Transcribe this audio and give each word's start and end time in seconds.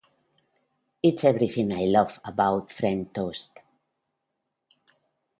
It's 1.03 1.23
everything 1.23 1.71
I 1.71 1.81
love 1.85 2.19
abou 2.25 2.65
French 2.67 3.13
toast. 3.13 3.51